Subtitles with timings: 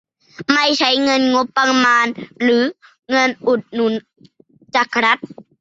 [0.53, 2.05] ไม่ใช่เงินงบประมาณ
[2.41, 2.63] หรือ
[3.09, 3.93] เงินอุดหนุน
[4.75, 5.17] จากรัฐ